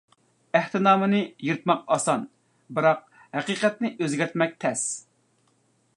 ئەھدىنامىنى 0.59 1.19
يىرتماق 1.49 1.83
ئاسان، 1.95 2.25
بىراق 2.79 3.03
ھەقىقەتنى 3.37 3.95
ئۆزگەرتمەك 3.99 4.57
تەس. 4.67 4.87